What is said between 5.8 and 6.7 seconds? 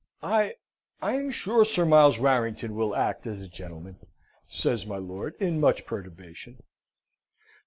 perturbation.